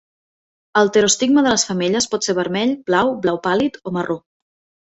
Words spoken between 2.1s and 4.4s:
pot ser vermell, blau, blau pàl·lid o marró.